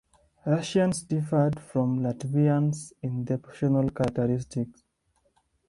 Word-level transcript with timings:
Russians 0.47 1.03
differed 1.03 1.59
from 1.59 1.99
Latvians 1.99 2.91
in 3.03 3.23
their 3.23 3.37
professional 3.37 3.87
characteristics. 3.91 4.81